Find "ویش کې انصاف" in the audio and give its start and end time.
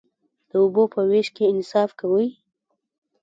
1.09-1.89